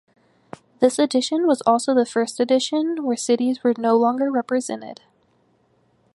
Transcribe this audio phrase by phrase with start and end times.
[0.79, 5.01] This edition was also the first edition where cities were no longer represented.